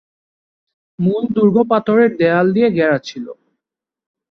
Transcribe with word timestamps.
মূল 0.99 1.23
দুর্গ 1.35 1.55
পাথরের 1.71 2.11
দেওয়াল 2.19 2.47
দিয়ে 2.55 2.69
ঘেরা 2.77 2.97
ছিল। 3.07 3.25